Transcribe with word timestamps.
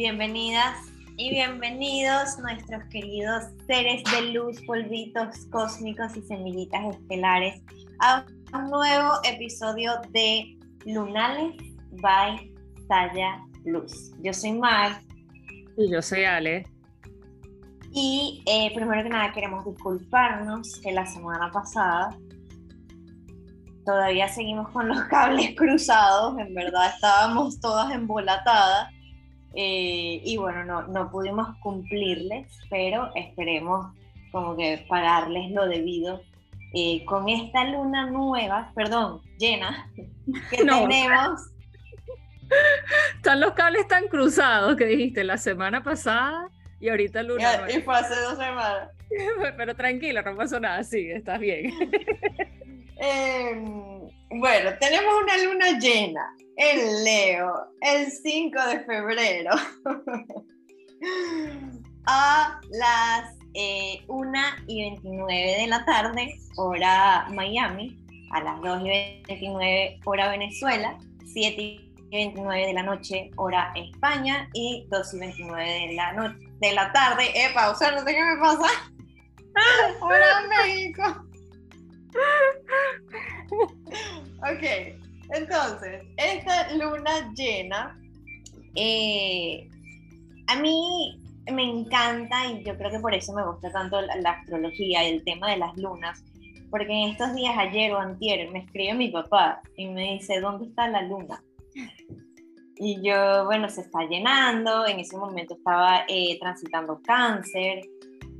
Bienvenidas 0.00 0.78
y 1.18 1.28
bienvenidos 1.28 2.38
nuestros 2.38 2.82
queridos 2.84 3.44
seres 3.66 4.02
de 4.10 4.32
luz, 4.32 4.58
polvitos 4.66 5.44
cósmicos 5.52 6.16
y 6.16 6.22
semillitas 6.22 6.96
estelares 6.96 7.60
a 7.98 8.24
un 8.54 8.70
nuevo 8.70 9.10
episodio 9.24 9.92
de 10.08 10.56
Lunales 10.86 11.54
by 12.00 12.50
Talla 12.88 13.44
Luz. 13.66 14.12
Yo 14.22 14.32
soy 14.32 14.52
Mar. 14.52 15.02
Y 15.76 15.90
yo 15.90 16.00
soy 16.00 16.24
Ale. 16.24 16.64
Y 17.92 18.42
eh, 18.46 18.72
primero 18.74 19.02
que 19.02 19.10
nada 19.10 19.34
queremos 19.34 19.66
disculparnos 19.66 20.80
que 20.82 20.92
la 20.92 21.04
semana 21.04 21.50
pasada 21.52 22.16
todavía 23.84 24.28
seguimos 24.28 24.70
con 24.70 24.88
los 24.88 25.02
cables 25.02 25.54
cruzados, 25.58 26.38
en 26.38 26.54
verdad 26.54 26.88
estábamos 26.94 27.60
todas 27.60 27.92
embolatadas 27.92 28.88
eh, 29.54 30.20
y 30.24 30.36
bueno, 30.36 30.64
no, 30.64 30.86
no 30.88 31.10
pudimos 31.10 31.56
cumplirles, 31.58 32.46
pero 32.68 33.10
esperemos 33.14 33.94
como 34.30 34.56
que 34.56 34.84
pagarles 34.88 35.50
lo 35.50 35.66
debido 35.66 36.22
eh, 36.72 37.04
con 37.04 37.28
esta 37.28 37.64
luna 37.64 38.10
nueva, 38.10 38.70
perdón, 38.74 39.20
llena, 39.38 39.90
que 40.50 40.56
tenemos. 40.64 41.50
Están 43.16 43.40
los 43.40 43.52
cables 43.52 43.86
tan 43.88 44.08
cruzados 44.08 44.76
que 44.76 44.86
dijiste 44.86 45.24
la 45.24 45.36
semana 45.36 45.82
pasada 45.82 46.48
y 46.80 46.88
ahorita 46.88 47.22
luna. 47.22 47.66
Y, 47.68 47.78
y 47.78 47.80
fue 47.82 47.96
hace 47.96 48.20
dos 48.20 48.38
semanas. 48.38 48.90
Pero 49.56 49.74
tranquila, 49.74 50.22
no 50.22 50.36
pasó 50.36 50.60
nada, 50.60 50.82
sí, 50.84 51.10
estás 51.10 51.40
bien. 51.40 51.72
Em, 53.02 54.10
bueno, 54.28 54.70
tenemos 54.78 55.14
una 55.22 55.38
luna 55.38 55.78
llena 55.78 56.36
en 56.56 57.04
Leo 57.04 57.52
el 57.80 58.10
5 58.10 58.62
de 58.66 58.80
febrero. 58.84 59.52
A 62.06 62.60
las 62.70 63.34
1 63.34 63.40
eh, 63.54 64.02
y 64.66 64.82
29 64.90 65.56
de 65.60 65.66
la 65.66 65.84
tarde, 65.84 66.38
hora 66.56 67.26
Miami, 67.30 67.96
a 68.32 68.40
las 68.42 68.60
2 68.60 68.82
y 68.84 68.88
29 69.26 70.00
hora 70.04 70.30
Venezuela, 70.30 70.98
7 71.32 71.62
y 71.62 71.94
29 72.10 72.66
de 72.66 72.72
la 72.72 72.82
noche 72.82 73.30
hora 73.36 73.72
España 73.74 74.48
y 74.52 74.86
2 74.90 75.14
y 75.14 75.18
29 75.18 75.64
de 75.88 75.94
la 75.94 76.12
noche 76.12 76.36
de 76.60 76.72
la 76.72 76.92
tarde, 76.92 77.30
epa, 77.34 77.70
o 77.70 77.74
sea, 77.74 77.90
no 77.92 78.04
sé 78.04 78.14
qué 78.14 78.22
me 78.22 78.36
pasa, 78.36 78.68
hora 80.00 80.42
México. 80.48 81.02
ok, 84.38 84.99
entonces, 85.32 86.02
esta 86.16 86.72
luna 86.74 87.32
llena, 87.34 87.98
eh, 88.74 89.68
a 90.46 90.56
mí 90.60 91.18
me 91.52 91.62
encanta 91.62 92.46
y 92.46 92.64
yo 92.64 92.76
creo 92.76 92.90
que 92.90 93.00
por 93.00 93.14
eso 93.14 93.32
me 93.32 93.46
gusta 93.46 93.70
tanto 93.72 94.00
la, 94.00 94.30
astrología 94.30 95.08
y 95.08 95.14
el 95.14 95.24
tema 95.24 95.50
de 95.50 95.58
las 95.58 95.76
lunas, 95.76 96.24
porque 96.70 96.92
en 96.92 97.10
estos 97.10 97.34
días, 97.34 97.56
ayer 97.58 97.92
o 97.92 97.98
antier, 97.98 98.50
me 98.50 98.60
escribe 98.60 98.94
mi 98.94 99.08
papá 99.08 99.60
y 99.76 99.88
me 99.88 100.14
dice, 100.14 100.40
¿dónde 100.40 100.66
está 100.66 100.88
la 100.88 101.02
luna? 101.02 101.42
Y 102.76 103.02
yo, 103.02 103.44
bueno, 103.44 103.68
se 103.68 103.82
está 103.82 104.04
llenando, 104.08 104.86
en 104.86 105.00
ese 105.00 105.16
momento 105.16 105.54
estaba 105.54 106.04
eh, 106.08 106.38
transitando 106.40 107.00
cáncer, 107.02 107.82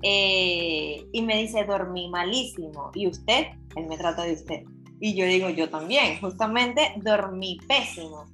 eh, 0.02 1.04
y 1.12 1.22
me 1.22 1.36
dice, 1.36 1.64
dormí 1.64 2.08
malísimo. 2.08 2.90
¿Y 2.94 3.06
usted? 3.06 3.48
Él 3.76 3.86
me 3.86 3.98
trata 3.98 4.22
de 4.22 4.32
usted. 4.32 4.62
Y 5.00 5.14
yo 5.14 5.24
digo, 5.24 5.48
yo 5.48 5.68
también, 5.70 6.20
justamente 6.20 6.92
dormí 6.96 7.58
pésimo. 7.66 8.26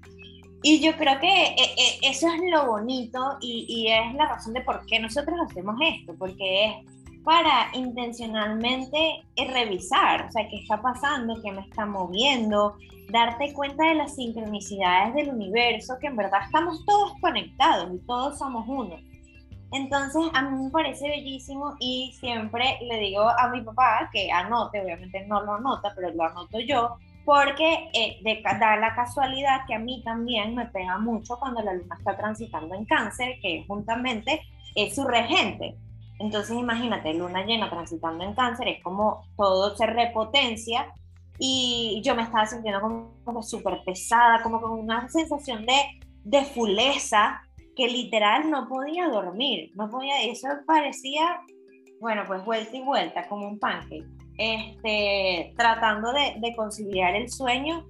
Y 0.62 0.80
yo 0.80 0.96
creo 0.96 1.20
que 1.20 1.44
eh, 1.44 1.74
eh, 1.78 1.98
eso 2.02 2.26
es 2.26 2.40
lo 2.50 2.66
bonito 2.66 3.38
y, 3.40 3.66
y, 3.68 3.88
es 3.88 4.14
la 4.14 4.26
razón 4.26 4.52
de 4.52 4.62
por 4.62 4.84
qué 4.86 4.98
nosotros 4.98 5.38
hacemos 5.48 5.76
esto, 5.80 6.14
porque 6.18 6.66
es 6.66 6.72
para 7.22 7.70
intencionalmente 7.72 9.24
revisar, 9.36 10.26
o 10.26 10.32
sea, 10.32 10.48
qué 10.48 10.56
está 10.56 10.80
pasando, 10.80 11.40
qué 11.42 11.52
me 11.52 11.60
está 11.60 11.84
moviendo, 11.84 12.76
darte 13.10 13.52
cuenta 13.52 13.84
de 13.84 13.96
las 13.96 14.14
sincronicidades 14.14 15.14
del 15.14 15.30
universo, 15.30 15.96
que 16.00 16.06
en 16.06 16.16
verdad 16.16 16.40
estamos 16.44 16.84
todos 16.84 17.14
conectados 17.20 17.94
y 17.94 18.06
todos 18.06 18.38
somos 18.38 18.64
uno. 18.68 18.96
Entonces, 19.76 20.22
a 20.32 20.42
mí 20.42 20.64
me 20.64 20.70
parece 20.70 21.06
bellísimo 21.06 21.76
y 21.78 22.14
siempre 22.18 22.78
le 22.80 22.98
digo 22.98 23.28
a 23.28 23.48
mi 23.48 23.60
papá 23.60 24.08
que 24.10 24.32
anote, 24.32 24.80
obviamente 24.80 25.26
no 25.26 25.42
lo 25.42 25.54
anota, 25.54 25.92
pero 25.94 26.10
lo 26.12 26.24
anoto 26.24 26.58
yo, 26.60 26.96
porque 27.26 27.90
eh, 27.92 28.42
da 28.58 28.76
la 28.76 28.94
casualidad 28.94 29.66
que 29.66 29.74
a 29.74 29.78
mí 29.78 30.02
también 30.02 30.54
me 30.54 30.64
pega 30.66 30.96
mucho 30.96 31.38
cuando 31.38 31.60
la 31.60 31.74
luna 31.74 31.94
está 31.98 32.16
transitando 32.16 32.74
en 32.74 32.86
cáncer, 32.86 33.38
que 33.42 33.64
juntamente 33.68 34.40
es 34.74 34.94
su 34.94 35.04
regente. 35.04 35.76
Entonces, 36.18 36.56
imagínate, 36.56 37.12
luna 37.12 37.44
llena 37.44 37.68
transitando 37.68 38.24
en 38.24 38.34
cáncer, 38.34 38.68
es 38.68 38.82
como 38.82 39.26
todo 39.36 39.76
se 39.76 39.84
repotencia 39.84 40.86
y 41.38 42.00
yo 42.02 42.14
me 42.14 42.22
estaba 42.22 42.46
sintiendo 42.46 42.80
como, 43.24 43.42
súper 43.42 43.82
pesada, 43.84 44.42
como 44.42 44.58
con 44.58 44.70
una 44.70 45.06
sensación 45.10 45.66
de, 45.66 46.00
de 46.24 46.44
fuleza, 46.44 47.42
que 47.76 47.88
literal 47.88 48.50
no 48.50 48.66
podía 48.68 49.08
dormir, 49.08 49.70
no 49.74 49.88
podía, 49.90 50.22
eso 50.24 50.48
parecía, 50.66 51.40
bueno, 52.00 52.24
pues 52.26 52.44
vuelta 52.44 52.76
y 52.76 52.82
vuelta, 52.82 53.28
como 53.28 53.46
un 53.46 53.58
pancake, 53.58 54.06
este, 54.38 55.52
tratando 55.56 56.12
de, 56.12 56.36
de 56.40 56.56
conciliar 56.56 57.14
el 57.14 57.28
sueño 57.28 57.86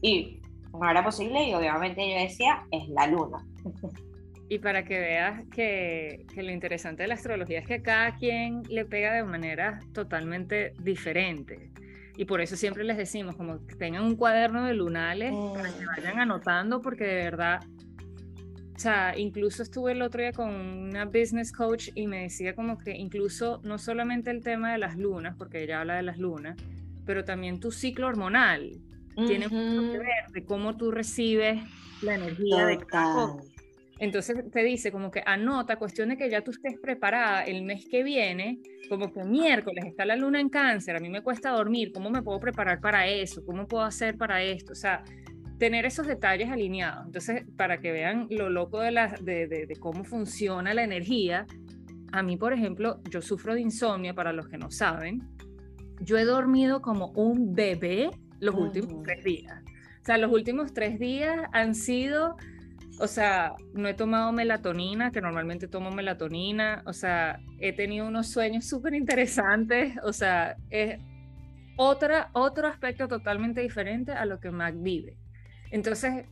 y 0.00 0.40
no 0.72 0.88
era 0.88 1.02
posible 1.02 1.48
y 1.48 1.54
obviamente 1.54 2.08
yo 2.08 2.16
decía, 2.16 2.64
es 2.70 2.88
la 2.88 3.06
luna. 3.06 3.44
Y 4.46 4.58
para 4.58 4.84
que 4.84 5.00
veas 5.00 5.42
que, 5.50 6.26
que, 6.32 6.42
lo 6.42 6.52
interesante 6.52 7.02
de 7.02 7.08
la 7.08 7.14
astrología 7.14 7.60
es 7.60 7.66
que 7.66 7.80
cada 7.80 8.14
quien 8.14 8.62
le 8.68 8.84
pega 8.84 9.14
de 9.14 9.24
manera 9.24 9.80
totalmente 9.94 10.74
diferente. 10.80 11.70
Y 12.16 12.26
por 12.26 12.42
eso 12.42 12.54
siempre 12.54 12.84
les 12.84 12.98
decimos, 12.98 13.36
como 13.36 13.66
que 13.66 13.74
tengan 13.74 14.04
un 14.04 14.16
cuaderno 14.16 14.66
de 14.66 14.74
lunales 14.74 15.32
para 15.54 15.72
que 15.72 15.82
mm. 15.82 15.88
vayan 15.96 16.20
anotando, 16.20 16.82
porque 16.82 17.04
de 17.04 17.24
verdad 17.24 17.60
o 18.74 18.78
sea, 18.78 19.16
incluso 19.16 19.62
estuve 19.62 19.92
el 19.92 20.02
otro 20.02 20.20
día 20.20 20.32
con 20.32 20.50
una 20.50 21.04
business 21.04 21.52
coach 21.52 21.90
y 21.94 22.06
me 22.08 22.22
decía 22.22 22.54
como 22.54 22.76
que 22.78 22.90
incluso 22.96 23.60
no 23.62 23.78
solamente 23.78 24.30
el 24.30 24.42
tema 24.42 24.72
de 24.72 24.78
las 24.78 24.96
lunas, 24.96 25.36
porque 25.38 25.62
ella 25.62 25.80
habla 25.80 25.94
de 25.96 26.02
las 26.02 26.18
lunas, 26.18 26.56
pero 27.06 27.24
también 27.24 27.60
tu 27.60 27.70
ciclo 27.70 28.08
hormonal 28.08 28.72
tiene 29.14 29.46
mucho 29.46 29.92
que 29.92 29.98
ver 29.98 30.32
de 30.32 30.44
cómo 30.44 30.76
tú 30.76 30.90
recibes 30.90 31.62
la 32.02 32.16
energía 32.16 32.66
de 32.66 32.78
cada 32.78 33.36
Entonces 34.00 34.50
te 34.50 34.64
dice 34.64 34.90
como 34.90 35.12
que 35.12 35.22
anota, 35.24 35.76
cuestión 35.76 36.08
de 36.08 36.16
que 36.16 36.28
ya 36.28 36.42
tú 36.42 36.50
estés 36.50 36.76
preparada 36.80 37.44
el 37.44 37.62
mes 37.62 37.86
que 37.88 38.02
viene, 38.02 38.58
como 38.88 39.12
que 39.12 39.22
miércoles 39.22 39.84
está 39.86 40.04
la 40.04 40.16
luna 40.16 40.40
en 40.40 40.48
cáncer, 40.48 40.96
a 40.96 41.00
mí 41.00 41.08
me 41.08 41.22
cuesta 41.22 41.50
dormir, 41.50 41.92
¿cómo 41.92 42.10
me 42.10 42.22
puedo 42.22 42.40
preparar 42.40 42.80
para 42.80 43.06
eso? 43.06 43.44
¿Cómo 43.46 43.68
puedo 43.68 43.84
hacer 43.84 44.16
para 44.18 44.42
esto? 44.42 44.72
O 44.72 44.76
sea, 44.76 45.04
tener 45.58 45.86
esos 45.86 46.06
detalles 46.06 46.50
alineados. 46.50 47.06
Entonces, 47.06 47.44
para 47.56 47.78
que 47.78 47.92
vean 47.92 48.26
lo 48.30 48.50
loco 48.50 48.80
de, 48.80 48.90
la, 48.90 49.08
de, 49.20 49.46
de, 49.46 49.76
cómo 49.76 50.04
funciona 50.04 50.74
la 50.74 50.82
energía, 50.82 51.46
a 52.12 52.22
mí, 52.22 52.36
por 52.36 52.52
ejemplo, 52.52 53.00
yo 53.10 53.22
sufro 53.22 53.54
de 53.54 53.60
insomnio, 53.60 54.14
para 54.14 54.32
los 54.32 54.48
que 54.48 54.58
no 54.58 54.70
saben. 54.70 55.22
Yo 56.00 56.18
he 56.18 56.24
dormido 56.24 56.82
como 56.82 57.08
un 57.12 57.54
bebé 57.54 58.10
los 58.40 58.54
últimos 58.54 59.02
tres 59.02 59.24
días. 59.24 59.62
O 60.02 60.04
sea, 60.04 60.18
los 60.18 60.30
últimos 60.32 60.74
tres 60.74 60.98
días 60.98 61.46
han 61.52 61.74
sido, 61.74 62.36
o 63.00 63.06
sea, 63.06 63.54
no 63.72 63.88
he 63.88 63.94
tomado 63.94 64.32
melatonina, 64.32 65.10
que 65.12 65.20
normalmente 65.20 65.66
tomo 65.66 65.90
melatonina, 65.90 66.82
o 66.84 66.92
sea, 66.92 67.40
he 67.58 67.72
tenido 67.72 68.06
unos 68.06 68.28
sueños 68.28 68.66
súper 68.66 68.94
interesantes, 68.94 69.94
o 70.02 70.12
sea, 70.12 70.56
es 70.70 70.98
otra, 71.76 72.28
otro 72.32 72.68
aspecto 72.68 73.08
totalmente 73.08 73.60
diferente 73.60 74.12
a 74.12 74.26
lo 74.26 74.40
que 74.40 74.50
Mac 74.50 74.74
vive. 74.76 75.16
Entonces, 75.74 76.26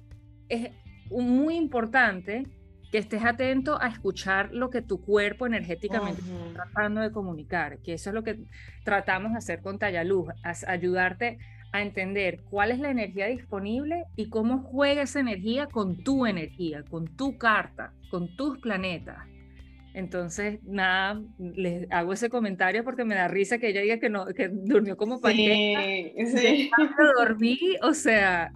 es 0.49 0.71
muy 1.11 1.57
importante 1.57 2.47
que 2.93 2.99
estés 2.99 3.25
atento 3.25 3.77
a 3.83 3.89
escuchar 3.89 4.53
lo 4.53 4.71
que 4.71 4.83
tu 4.83 5.05
cuerpo 5.05 5.49
energéticamente 5.49 6.23
está 6.23 6.53
tratando 6.53 7.01
de 7.01 7.11
comunicar, 7.11 7.79
que 7.79 7.95
eso 7.95 8.11
es 8.11 8.15
lo 8.15 8.23
que 8.23 8.39
tratamos 8.85 9.33
de 9.33 9.39
hacer 9.39 9.61
con 9.61 9.81
Tallaluz, 9.81 10.29
ayudarte 10.69 11.39
a 11.73 11.83
entender 11.83 12.45
cuál 12.51 12.71
es 12.71 12.79
la 12.79 12.91
energía 12.91 13.27
disponible 13.27 14.05
y 14.15 14.29
cómo 14.29 14.59
juega 14.63 15.03
esa 15.03 15.19
energía 15.19 15.67
con 15.67 16.05
tu 16.05 16.25
energía, 16.25 16.85
con 16.89 17.17
tu 17.17 17.37
carta, 17.37 17.93
con 18.13 18.37
tus 18.37 18.61
planetas. 18.61 19.27
Entonces, 19.95 20.59
nada, 20.63 21.21
les 21.39 21.91
hago 21.91 22.15
ese 22.15 22.31
comentario 22.31 22.83
porque 22.83 23.05
me 23.05 23.15
da 23.15 23.29
risa 23.29 23.59
que 23.59 23.69
ella 23.69 23.83
diga 23.83 23.99
que 23.99 24.09
no, 24.09 24.25
que 24.27 24.49
durmió 24.49 24.97
como 24.97 25.21
panqueca. 25.21 25.83
Sí, 25.83 26.13
sí. 26.37 26.71
dormí, 27.19 27.59
o 27.83 27.93
sea, 27.93 28.53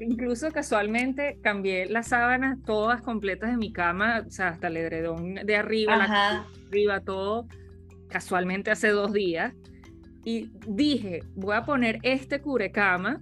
incluso 0.00 0.50
casualmente 0.52 1.38
cambié 1.42 1.86
las 1.86 2.08
sábanas 2.08 2.58
todas 2.64 3.02
completas 3.02 3.50
de 3.50 3.56
mi 3.56 3.72
cama, 3.72 4.24
o 4.26 4.30
sea, 4.30 4.48
hasta 4.48 4.68
el 4.68 4.76
edredón 4.76 5.34
de 5.34 5.56
arriba, 5.56 5.96
la 5.96 6.46
arriba, 6.68 7.00
todo, 7.00 7.48
casualmente 8.08 8.70
hace 8.70 8.88
dos 8.88 9.12
días. 9.12 9.52
Y 10.24 10.50
dije, 10.68 11.22
voy 11.34 11.56
a 11.56 11.64
poner 11.64 11.98
este 12.02 12.40
cubrecama 12.40 13.20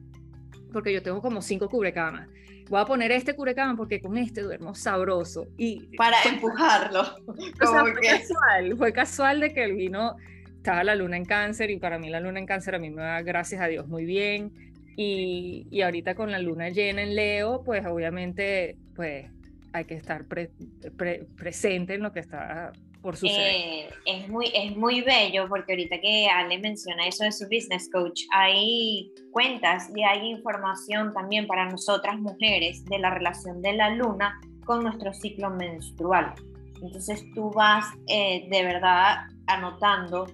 porque 0.73 0.93
yo 0.93 1.03
tengo 1.03 1.21
como 1.21 1.43
cinco 1.43 1.69
cubrecamas. 1.69 2.29
Voy 2.69 2.81
a 2.81 2.85
poner 2.85 3.11
este 3.13 3.35
cubrecama 3.35 3.77
porque 3.77 4.01
con 4.01 4.19
este 4.19 4.43
duermo 4.43 4.75
sabroso. 4.75 5.47
Y 5.57 5.97
Para 5.97 6.23
empujarlo. 6.25 7.05
fue 7.59 7.95
casual, 8.03 8.77
fue 8.77 8.93
casual 8.93 9.41
de 9.41 9.53
que 9.55 9.65
el 9.65 9.75
vino, 9.75 10.17
estaba 10.57 10.85
la 10.85 10.95
luna 10.95 11.17
en 11.17 11.25
cáncer 11.25 11.71
y 11.71 11.79
para 11.79 11.99
mí 11.99 12.11
la 12.11 12.21
luna 12.21 12.41
en 12.41 12.47
cáncer 12.47 12.75
a 12.75 12.79
mí 12.79 12.91
me 12.91 13.03
va, 13.03 13.23
gracias 13.23 13.61
a 13.61 13.69
Dios, 13.69 13.89
muy 13.89 14.05
bien. 14.05 14.53
Y, 14.97 15.67
y 15.71 15.83
ahorita 15.83 16.15
con 16.15 16.31
la 16.31 16.41
luna 16.41 16.69
llena 16.69 17.03
en 17.03 17.15
Leo, 17.15 17.63
pues 17.65 17.87
obviamente, 17.87 18.77
pues 18.95 19.27
hay 19.73 19.85
que 19.85 19.95
estar 19.95 20.25
presente 21.37 21.95
en 21.95 22.03
lo 22.03 22.13
que 22.13 22.21
está 22.21 22.73
por 23.03 23.17
suceder. 23.17 23.55
Eh, 23.55 23.89
es, 24.07 24.29
muy, 24.29 24.51
es 24.55 24.77
muy 24.77 25.01
bello 25.03 25.49
porque 25.49 25.73
ahorita 25.73 26.01
que 26.01 26.29
Ale 26.29 26.59
menciona 26.59 27.07
eso 27.07 27.25
de 27.25 27.33
su 27.33 27.45
business 27.45 27.89
coach, 27.93 28.23
hay 28.33 29.13
cuentas 29.33 29.91
y 29.95 30.03
hay 30.03 30.31
información 30.31 31.13
también 31.13 31.47
para 31.47 31.69
nosotras 31.69 32.19
mujeres 32.19 32.85
de 32.87 32.99
la 32.99 33.11
relación 33.11 33.63
de 33.63 33.75
la 33.75 33.91
luna 33.91 34.41
con 34.65 34.83
nuestro 34.83 35.13
ciclo 35.15 35.51
menstrual. 35.51 36.35
Entonces 36.83 37.25
tú 37.35 37.51
vas 37.51 37.87
eh, 38.07 38.47
de 38.51 38.63
verdad 38.63 39.27
anotando 39.47 40.27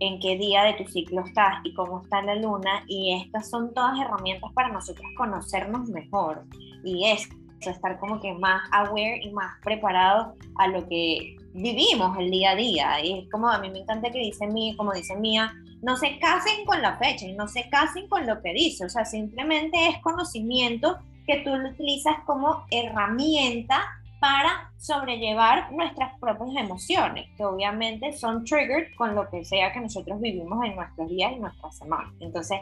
en 0.00 0.18
qué 0.18 0.36
día 0.36 0.64
de 0.64 0.74
tu 0.74 0.90
ciclo 0.90 1.24
estás 1.24 1.58
y 1.62 1.74
cómo 1.74 2.02
está 2.02 2.22
la 2.22 2.34
luna 2.34 2.84
y 2.88 3.14
estas 3.22 3.48
son 3.50 3.72
todas 3.72 4.00
herramientas 4.00 4.50
para 4.52 4.68
nosotros 4.68 5.06
conocernos 5.16 5.88
mejor 5.90 6.44
y 6.82 7.06
es 7.06 7.28
estar 7.70 7.98
como 7.98 8.20
que 8.20 8.32
más 8.34 8.62
aware 8.72 9.20
y 9.22 9.30
más 9.30 9.58
preparado 9.62 10.34
a 10.56 10.68
lo 10.68 10.88
que 10.88 11.36
vivimos 11.54 12.16
el 12.18 12.30
día 12.30 12.50
a 12.50 12.56
día. 12.56 13.04
Y 13.04 13.20
es 13.20 13.30
como 13.30 13.48
a 13.48 13.58
mí 13.58 13.70
me 13.70 13.80
encanta 13.80 14.10
que 14.10 14.18
dice 14.18 14.46
mí, 14.46 14.74
como 14.76 14.92
dice 14.92 15.16
Mía, 15.16 15.54
no 15.82 15.96
se 15.96 16.18
casen 16.18 16.64
con 16.64 16.80
la 16.80 16.96
fecha 16.96 17.26
y 17.26 17.32
no 17.32 17.48
se 17.48 17.68
casen 17.68 18.08
con 18.08 18.26
lo 18.26 18.40
que 18.40 18.52
dice, 18.52 18.84
o 18.84 18.88
sea, 18.88 19.04
simplemente 19.04 19.88
es 19.88 19.98
conocimiento 19.98 20.98
que 21.26 21.38
tú 21.38 21.54
lo 21.56 21.70
utilizas 21.70 22.16
como 22.24 22.64
herramienta 22.70 23.82
para 24.20 24.70
sobrellevar 24.78 25.72
nuestras 25.72 26.16
propias 26.20 26.56
emociones, 26.56 27.28
que 27.36 27.44
obviamente 27.44 28.12
son 28.12 28.44
triggered 28.44 28.94
con 28.94 29.16
lo 29.16 29.28
que 29.28 29.44
sea 29.44 29.72
que 29.72 29.80
nosotros 29.80 30.20
vivimos 30.20 30.64
en 30.64 30.76
nuestros 30.76 31.08
días 31.08 31.32
y 31.32 31.40
nuestras 31.40 31.76
semanas. 31.76 32.12
Entonces, 32.20 32.60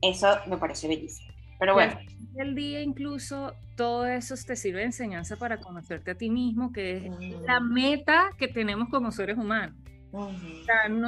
eso 0.00 0.28
me 0.46 0.56
parece 0.56 0.86
bellísimo. 0.86 1.33
Pero 1.58 1.74
bueno. 1.74 1.98
El 2.36 2.54
día 2.54 2.80
incluso 2.82 3.52
todo 3.76 4.06
eso 4.06 4.34
te 4.44 4.56
sirve 4.56 4.80
de 4.80 4.86
enseñanza 4.86 5.36
para 5.36 5.58
conocerte 5.60 6.12
a 6.12 6.14
ti 6.16 6.30
mismo, 6.30 6.72
que 6.72 6.96
es 6.96 7.40
la 7.46 7.60
meta 7.60 8.30
que 8.38 8.48
tenemos 8.48 8.88
como 8.88 9.12
seres 9.12 9.38
humanos. 9.38 9.76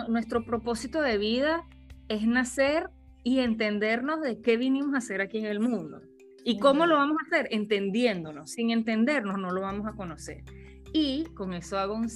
nuestro 0.08 0.44
propósito 0.44 1.00
de 1.00 1.18
vida 1.18 1.64
es 2.08 2.26
nacer 2.26 2.90
y 3.24 3.40
entendernos 3.40 4.20
de 4.20 4.40
qué 4.40 4.56
vinimos 4.56 4.94
a 4.94 4.98
hacer 4.98 5.20
aquí 5.20 5.38
en 5.38 5.46
el 5.46 5.58
mundo. 5.58 6.00
¿Y 6.44 6.60
cómo 6.60 6.86
lo 6.86 6.94
vamos 6.94 7.16
a 7.20 7.26
hacer? 7.26 7.48
Entendiéndonos. 7.50 8.52
Sin 8.52 8.70
entendernos 8.70 9.36
no 9.36 9.50
lo 9.50 9.62
vamos 9.62 9.84
a 9.88 9.92
conocer. 9.96 10.44
Y 10.92 11.24
con 11.34 11.52
eso 11.52 11.76
hago 11.76 11.94
un, 11.94 12.08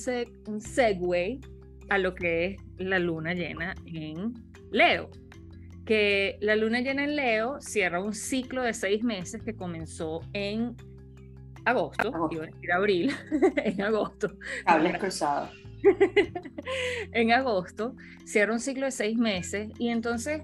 un 0.46 0.60
segue 0.60 1.40
a 1.88 1.98
lo 1.98 2.14
que 2.14 2.44
es 2.46 2.56
la 2.78 3.00
luna 3.00 3.34
llena 3.34 3.74
en 3.86 4.34
Leo 4.70 5.10
que 5.90 6.38
la 6.40 6.54
luna 6.54 6.78
llena 6.82 7.02
en 7.02 7.16
Leo 7.16 7.60
cierra 7.60 8.00
un 8.00 8.14
ciclo 8.14 8.62
de 8.62 8.74
seis 8.74 9.02
meses 9.02 9.42
que 9.42 9.56
comenzó 9.56 10.20
en 10.32 10.76
agosto, 11.64 12.12
iba 12.30 12.44
a 12.44 12.46
decir 12.46 12.72
abril, 12.72 13.12
en 13.56 13.82
agosto. 13.82 14.32
Cables 14.64 14.98
cruzados. 14.98 15.50
en 17.12 17.32
agosto, 17.32 17.96
cierra 18.24 18.52
un 18.52 18.60
ciclo 18.60 18.84
de 18.84 18.92
seis 18.92 19.18
meses 19.18 19.72
y 19.80 19.88
entonces 19.88 20.42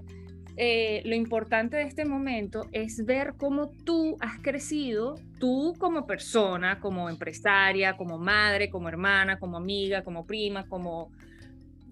eh, 0.57 1.01
lo 1.05 1.15
importante 1.15 1.77
de 1.77 1.83
este 1.83 2.03
momento 2.03 2.67
es 2.73 3.05
ver 3.05 3.35
cómo 3.37 3.69
tú 3.85 4.17
has 4.19 4.41
crecido, 4.41 5.15
tú 5.39 5.75
como 5.79 6.05
persona, 6.05 6.81
como 6.81 7.09
empresaria, 7.09 7.95
como 7.95 8.17
madre, 8.17 8.69
como 8.69 8.89
hermana, 8.89 9.39
como 9.39 9.55
amiga, 9.55 10.03
como 10.03 10.25
prima, 10.25 10.67
como, 10.67 11.09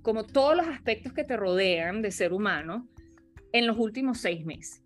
como 0.02 0.26
todos 0.26 0.58
los 0.58 0.68
aspectos 0.68 1.14
que 1.14 1.24
te 1.24 1.38
rodean 1.38 2.02
de 2.02 2.12
ser 2.12 2.34
humano, 2.34 2.90
en 3.56 3.68
los 3.68 3.78
últimos 3.78 4.18
seis 4.18 4.46
meses. 4.46 4.84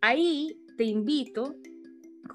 Ahí 0.00 0.56
te 0.76 0.82
invito, 0.82 1.54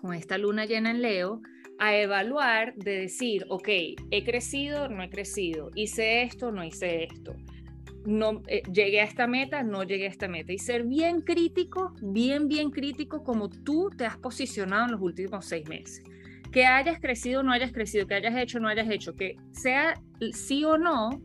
con 0.01 0.13
esta 0.13 0.37
luna 0.37 0.65
llena 0.65 0.89
en 0.89 1.01
Leo, 1.01 1.41
a 1.79 1.97
evaluar 1.97 2.75
de 2.75 3.01
decir, 3.01 3.45
ok, 3.49 3.67
he 4.09 4.23
crecido, 4.23 4.87
no 4.87 5.03
he 5.03 5.09
crecido, 5.09 5.69
hice 5.75 6.23
esto, 6.23 6.53
no 6.53 6.63
hice 6.63 7.03
esto, 7.03 7.35
no 8.05 8.41
eh, 8.47 8.61
llegué 8.71 9.01
a 9.01 9.03
esta 9.03 9.27
meta, 9.27 9.61
no 9.61 9.83
llegué 9.83 10.05
a 10.05 10.09
esta 10.09 10.29
meta, 10.29 10.53
y 10.53 10.59
ser 10.59 10.85
bien 10.85 11.19
crítico, 11.19 11.93
bien, 12.01 12.47
bien 12.47 12.71
crítico 12.71 13.25
como 13.25 13.49
tú 13.49 13.89
te 13.89 14.05
has 14.05 14.17
posicionado 14.17 14.85
en 14.85 14.91
los 14.93 15.01
últimos 15.01 15.45
seis 15.45 15.67
meses. 15.67 16.01
Que 16.53 16.65
hayas 16.65 17.01
crecido, 17.01 17.43
no 17.43 17.51
hayas 17.51 17.73
crecido, 17.73 18.07
que 18.07 18.15
hayas 18.15 18.37
hecho, 18.37 18.61
no 18.61 18.69
hayas 18.69 18.89
hecho, 18.89 19.13
que 19.13 19.35
sea 19.51 20.01
sí 20.31 20.63
o 20.63 20.77
no, 20.77 21.21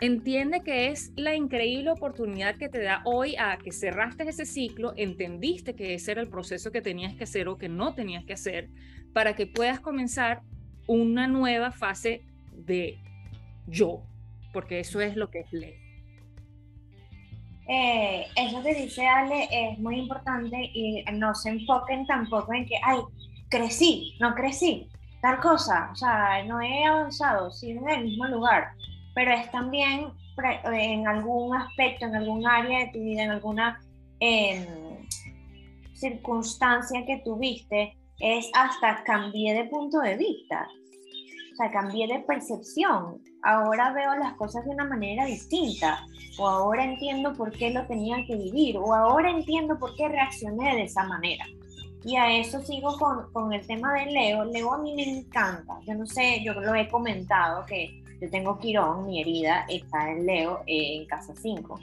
entiende 0.00 0.62
que 0.62 0.88
es 0.88 1.12
la 1.16 1.34
increíble 1.34 1.90
oportunidad 1.90 2.56
que 2.56 2.68
te 2.68 2.82
da 2.82 3.02
hoy 3.04 3.36
a 3.36 3.58
que 3.58 3.70
cerraste 3.70 4.28
ese 4.28 4.46
ciclo, 4.46 4.94
entendiste 4.96 5.74
que 5.74 5.94
ese 5.94 6.12
era 6.12 6.22
el 6.22 6.28
proceso 6.28 6.72
que 6.72 6.80
tenías 6.80 7.14
que 7.14 7.24
hacer 7.24 7.48
o 7.48 7.58
que 7.58 7.68
no 7.68 7.94
tenías 7.94 8.24
que 8.24 8.32
hacer, 8.32 8.68
para 9.12 9.34
que 9.34 9.46
puedas 9.46 9.80
comenzar 9.80 10.42
una 10.86 11.26
nueva 11.26 11.70
fase 11.70 12.22
de 12.52 12.98
yo, 13.66 14.02
porque 14.52 14.80
eso 14.80 15.00
es 15.00 15.16
lo 15.16 15.30
que 15.30 15.40
es 15.40 15.52
ley. 15.52 15.74
Eh, 17.68 18.26
eso 18.34 18.62
que 18.62 18.74
dice 18.74 19.06
Ale 19.06 19.48
es 19.52 19.78
muy 19.78 19.96
importante 20.00 20.56
y 20.74 21.04
no 21.12 21.34
se 21.34 21.50
enfoquen 21.50 22.04
tampoco 22.06 22.52
en 22.52 22.66
que, 22.66 22.74
ay, 22.82 22.98
crecí, 23.48 24.16
no 24.18 24.34
crecí, 24.34 24.88
tal 25.20 25.38
cosa, 25.38 25.90
o 25.92 25.94
sea, 25.94 26.42
no 26.44 26.60
he 26.60 26.84
avanzado, 26.84 27.50
sigo 27.52 27.88
en 27.88 28.00
el 28.00 28.04
mismo 28.06 28.26
lugar 28.26 28.72
pero 29.14 29.32
es 29.32 29.50
también 29.50 30.12
en 30.72 31.06
algún 31.06 31.54
aspecto, 31.56 32.06
en 32.06 32.16
algún 32.16 32.46
área 32.46 32.86
de 32.86 32.92
tu 32.92 33.00
vida, 33.00 33.24
en 33.24 33.30
alguna 33.30 33.80
em, 34.20 34.66
circunstancia 35.94 37.04
que 37.06 37.20
tuviste, 37.24 37.96
es 38.18 38.50
hasta 38.54 39.02
cambié 39.04 39.54
de 39.54 39.64
punto 39.64 40.00
de 40.00 40.16
vista, 40.16 40.68
o 41.52 41.56
sea, 41.56 41.70
cambié 41.70 42.06
de 42.06 42.20
percepción. 42.20 43.22
Ahora 43.42 43.92
veo 43.92 44.14
las 44.16 44.34
cosas 44.34 44.64
de 44.64 44.70
una 44.70 44.84
manera 44.84 45.24
distinta, 45.24 46.04
o 46.38 46.46
ahora 46.46 46.84
entiendo 46.84 47.34
por 47.34 47.50
qué 47.50 47.70
lo 47.70 47.86
tenía 47.86 48.24
que 48.26 48.36
vivir, 48.36 48.76
o 48.76 48.94
ahora 48.94 49.30
entiendo 49.30 49.78
por 49.78 49.94
qué 49.96 50.08
reaccioné 50.08 50.76
de 50.76 50.82
esa 50.84 51.04
manera. 51.04 51.44
Y 52.02 52.16
a 52.16 52.32
eso 52.32 52.60
sigo 52.60 52.96
con, 52.98 53.30
con 53.32 53.52
el 53.52 53.66
tema 53.66 53.92
de 53.92 54.06
Leo. 54.06 54.44
Leo 54.44 54.72
a 54.72 54.78
mí 54.78 54.94
me 54.94 55.02
encanta. 55.02 55.78
Yo 55.86 55.94
no 55.94 56.06
sé, 56.06 56.42
yo 56.42 56.54
lo 56.54 56.74
he 56.74 56.88
comentado 56.88 57.66
que 57.66 58.02
yo 58.20 58.30
tengo 58.30 58.58
Quirón, 58.58 59.06
mi 59.06 59.20
herida 59.20 59.64
está 59.68 60.10
en 60.10 60.26
Leo, 60.26 60.62
en 60.66 61.06
casa 61.06 61.34
5. 61.34 61.80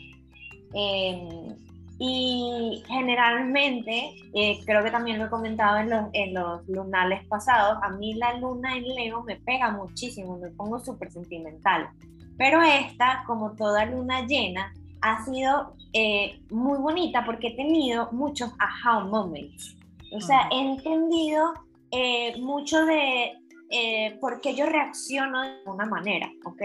Em, 0.73 1.55
y 1.99 2.83
generalmente, 2.87 4.15
eh, 4.33 4.59
creo 4.65 4.83
que 4.83 4.91
también 4.91 5.17
lo 5.17 5.25
he 5.25 5.29
comentado 5.29 5.77
en 5.77 5.89
los, 5.89 6.05
en 6.13 6.33
los 6.33 6.67
lunales 6.67 7.25
pasados, 7.25 7.79
a 7.81 7.89
mí 7.89 8.13
la 8.13 8.37
luna 8.37 8.77
en 8.77 8.83
Leo 8.83 9.23
me 9.23 9.37
pega 9.37 9.71
muchísimo, 9.71 10.37
me 10.37 10.49
pongo 10.51 10.79
súper 10.79 11.11
sentimental. 11.11 11.89
Pero 12.37 12.61
esta, 12.61 13.23
como 13.25 13.53
toda 13.55 13.85
luna 13.85 14.27
llena, 14.27 14.73
ha 15.01 15.25
sido 15.25 15.73
eh, 15.93 16.39
muy 16.51 16.77
bonita 16.77 17.25
porque 17.25 17.47
he 17.47 17.55
tenido 17.55 18.11
muchos 18.11 18.51
aha 18.59 18.99
moments. 18.99 19.75
O 20.13 20.21
sea, 20.21 20.47
he 20.51 20.59
entendido 20.59 21.53
eh, 21.91 22.39
mucho 22.39 22.85
de, 22.85 23.33
eh, 23.69 24.17
porque 24.21 24.55
yo 24.55 24.65
reacciono 24.65 25.41
de 25.41 25.61
una 25.65 25.85
manera, 25.85 26.31
¿ok? 26.45 26.61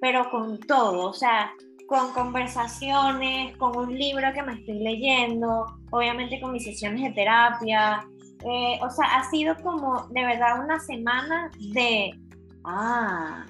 Pero 0.00 0.30
con 0.30 0.58
todo, 0.60 1.10
o 1.10 1.12
sea, 1.12 1.52
con 1.86 2.12
conversaciones, 2.12 3.56
con 3.56 3.76
un 3.76 3.98
libro 3.98 4.32
que 4.32 4.42
me 4.42 4.54
estoy 4.54 4.78
leyendo, 4.78 5.66
obviamente 5.90 6.40
con 6.40 6.52
mis 6.52 6.64
sesiones 6.64 7.02
de 7.02 7.10
terapia. 7.10 8.06
Eh, 8.44 8.78
o 8.80 8.90
sea, 8.90 9.06
ha 9.16 9.30
sido 9.30 9.56
como 9.62 10.06
de 10.08 10.24
verdad 10.24 10.64
una 10.64 10.78
semana 10.78 11.50
de, 11.74 12.18
ah, 12.64 13.44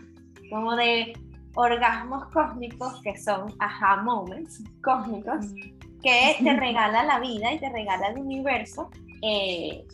como 0.49 0.75
de 0.75 1.13
orgasmos 1.55 2.27
cósmicos 2.33 3.01
que 3.03 3.17
son 3.19 3.53
aha 3.59 4.03
moments 4.03 4.63
cósmicos 4.83 5.47
que 6.03 6.37
te 6.43 6.57
regala 6.57 7.05
la 7.05 7.21
vida 7.21 7.53
y 7.53 7.59
te 7.59 7.69
regala 7.69 8.09
el 8.09 8.21
universo. 8.21 8.91
Eh, 9.23 9.85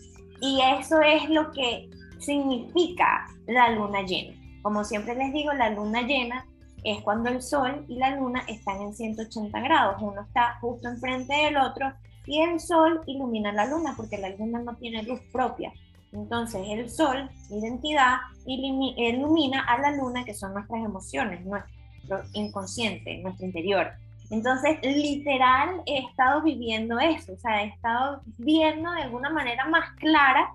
y 0.41 0.61
eso 0.79 1.01
es 1.01 1.29
lo 1.31 1.51
que 1.53 1.89
significa 2.19 3.27
la 3.47 3.71
luna 3.71 4.03
llena. 4.03 4.37
Como 4.63 4.85
siempre 4.85 5.15
les 5.15 5.33
digo, 5.33 5.53
la 5.53 5.71
luna 5.71 6.03
llena 6.03 6.47
es 6.85 7.03
cuando 7.03 7.31
el 7.31 7.43
sol 7.43 7.85
y 7.89 7.97
la 7.97 8.17
luna 8.17 8.43
están 8.49 8.81
en 8.81 8.95
180 8.95 9.61
grados. 9.61 9.97
Uno 10.01 10.23
está 10.23 10.59
justo 10.61 10.89
enfrente 10.89 11.35
del 11.35 11.57
otro 11.57 11.93
y 12.27 12.41
el 12.43 12.61
sol 12.61 13.03
ilumina 13.07 13.53
la 13.53 13.67
luna 13.67 13.95
porque 13.97 14.19
la 14.19 14.31
luna 14.31 14.61
no 14.61 14.77
tiene 14.77 15.03
luz 15.03 15.21
propia. 15.33 15.73
Entonces 16.13 16.63
el 16.69 16.89
sol, 16.89 17.31
identidad, 17.51 18.19
ilumina 18.47 19.63
a 19.63 19.79
la 19.79 19.91
luna 19.93 20.25
que 20.25 20.35
son 20.35 20.55
nuestras 20.55 20.85
emociones, 20.85 21.45
nuestro 21.45 22.23
inconsciente, 22.33 23.19
nuestro 23.19 23.47
interior. 23.47 23.93
Entonces, 24.31 24.79
literal, 24.83 25.83
he 25.87 25.99
estado 25.99 26.43
viviendo 26.43 26.99
eso, 26.99 27.33
o 27.33 27.39
sea, 27.39 27.63
he 27.63 27.69
estado 27.69 28.23
viendo 28.39 28.91
de 28.91 29.03
alguna 29.03 29.31
manera 29.31 29.67
más 29.69 29.91
clara 29.97 30.53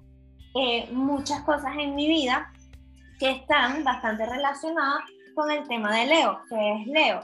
eh, 0.55 0.89
muchas 0.91 1.41
cosas 1.41 1.74
en 1.77 1.96
mi 1.96 2.08
vida 2.08 2.51
que 3.20 3.31
están 3.31 3.84
bastante 3.84 4.25
relacionadas 4.25 5.03
con 5.36 5.50
el 5.51 5.67
tema 5.67 5.96
de 5.96 6.08
Leo, 6.08 6.39
que 6.50 6.74
es 6.74 6.88
Leo. 6.88 7.22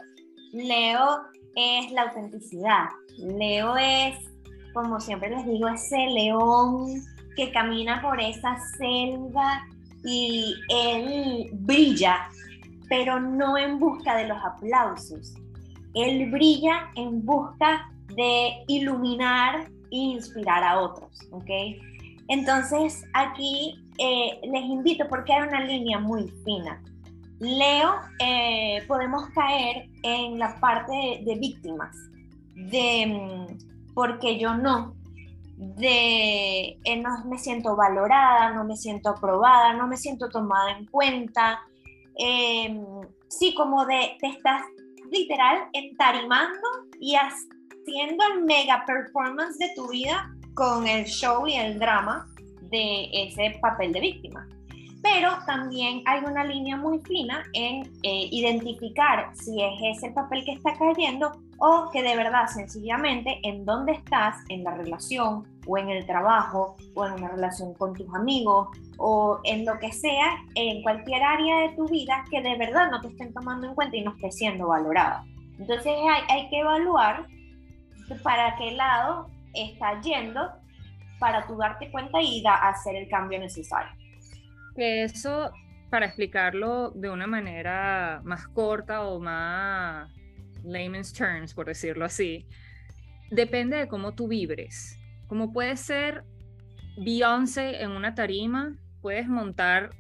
Leo 0.54 1.22
es 1.56 1.92
la 1.92 2.04
autenticidad, 2.04 2.86
Leo 3.18 3.76
es, 3.78 4.16
como 4.74 5.00
siempre 5.00 5.30
les 5.30 5.46
digo, 5.46 5.68
ese 5.68 5.98
león 5.98 7.02
que 7.36 7.52
camina 7.52 8.02
por 8.02 8.22
esa 8.22 8.58
selva 8.78 9.66
y 10.04 10.56
él 10.70 11.50
brilla, 11.54 12.30
pero 12.88 13.20
no 13.20 13.58
en 13.58 13.80
busca 13.80 14.16
de 14.16 14.28
los 14.28 14.38
aplausos. 14.44 15.34
Él 15.94 16.32
brilla 16.32 16.92
en 16.96 17.26
busca 17.26 17.90
de 18.16 18.64
iluminar 18.68 19.68
e 19.92 19.98
inspirar 19.98 20.64
a 20.64 20.80
otros, 20.80 21.12
¿ok? 21.32 21.50
Entonces 22.28 23.06
aquí 23.14 23.80
eh, 23.98 24.40
les 24.44 24.64
invito 24.64 25.08
porque 25.08 25.34
hay 25.34 25.48
una 25.48 25.62
línea 25.62 26.00
muy 26.00 26.28
fina. 26.44 26.82
Leo, 27.40 27.96
eh, 28.20 28.84
podemos 28.88 29.30
caer 29.30 29.90
en 30.04 30.40
la 30.40 30.60
parte 30.60 31.22
de, 31.24 31.36
víctimas, 31.36 31.96
de 32.56 33.06
mm, 33.08 33.94
porque 33.94 34.40
yo 34.40 34.56
no, 34.56 34.96
de 35.56 36.80
eh, 36.84 37.02
no 37.02 37.26
me 37.26 37.38
siento 37.38 37.76
valorada, 37.76 38.54
no 38.54 38.64
me 38.64 38.76
siento 38.76 39.10
aprobada, 39.10 39.74
no 39.74 39.88
me 39.88 39.98
siento 39.98 40.30
tomada 40.30 40.72
en 40.72 40.86
cuenta. 40.88 41.60
Em, 42.16 42.84
sí, 43.28 43.54
como 43.56 43.86
de 43.86 44.18
te 44.20 44.28
estás 44.28 44.64
literal 45.12 45.68
entarimando 45.74 46.68
y 47.00 47.16
haciendo 47.16 48.24
el 48.34 48.44
mega 48.44 48.84
performance 48.86 49.58
de 49.60 49.72
tu 49.76 49.88
vida 49.90 50.37
con 50.58 50.88
el 50.88 51.06
show 51.06 51.48
y 51.48 51.54
el 51.54 51.78
drama 51.78 52.28
de 52.62 53.10
ese 53.14 53.60
papel 53.62 53.94
de 53.94 54.00
víctima. 54.00 54.48
Pero 55.04 55.30
también 55.46 56.02
hay 56.08 56.24
una 56.26 56.44
línea 56.44 56.76
muy 56.76 57.00
fina 57.02 57.44
en 57.54 57.84
eh, 58.02 58.28
identificar 58.32 59.30
si 59.36 59.62
es 59.62 59.98
ese 59.98 60.10
papel 60.12 60.44
que 60.44 60.54
está 60.54 60.74
cayendo 60.74 61.32
o 61.60 61.92
que 61.94 62.02
de 62.02 62.16
verdad 62.16 62.48
sencillamente 62.48 63.40
en 63.44 63.66
dónde 63.66 63.92
estás 63.94 64.38
en 64.50 64.64
la 64.64 64.74
relación 64.74 65.46
o 65.68 65.78
en 65.78 65.90
el 65.90 66.08
trabajo 66.08 66.76
o 66.96 67.06
en 67.06 67.14
una 67.14 67.30
relación 67.30 67.76
con 67.76 67.94
tus 67.94 68.12
amigos 68.16 68.70
o 68.98 69.40
en 69.44 69.64
lo 69.64 69.78
que 69.78 69.92
sea, 69.92 70.44
en 70.56 70.82
cualquier 70.82 71.22
área 71.22 71.68
de 71.68 71.76
tu 71.76 71.88
vida 71.88 72.26
que 72.32 72.42
de 72.42 72.58
verdad 72.58 72.90
no 72.90 73.00
te 73.00 73.10
estén 73.10 73.32
tomando 73.32 73.68
en 73.68 73.76
cuenta 73.76 73.96
y 73.96 74.02
no 74.02 74.12
esté 74.16 74.32
siendo 74.32 74.70
valorada. 74.70 75.24
Entonces 75.60 75.86
hay, 75.86 76.24
hay 76.30 76.50
que 76.50 76.62
evaluar 76.62 77.28
para 78.24 78.56
qué 78.56 78.72
lado 78.72 79.28
está 79.58 80.00
yendo 80.02 80.42
para 81.20 81.46
tú 81.48 81.58
darte 81.58 81.92
cuenta 81.92 82.22
y 82.22 82.42
da, 82.42 82.56
hacer 82.70 82.96
el 82.96 83.10
cambio 83.10 83.40
necesario. 83.40 83.92
Eso, 84.76 85.52
para 85.90 86.06
explicarlo 86.06 86.92
de 86.92 87.10
una 87.10 87.28
manera 87.28 88.22
más 88.24 88.48
corta 88.48 89.08
o 89.08 89.20
más 89.20 90.12
layman's 90.64 91.14
terms, 91.14 91.54
por 91.54 91.66
decirlo 91.66 92.06
así, 92.06 92.48
depende 93.32 93.78
de 93.78 93.88
cómo 93.88 94.14
tú 94.14 94.28
vibres. 94.28 95.00
Como 95.28 95.52
puede 95.52 95.76
ser 95.78 96.24
Beyoncé 96.98 97.82
en 97.82 97.92
una 97.92 98.16
tarima, 98.16 98.76
puedes 99.02 99.28
montar 99.28 99.92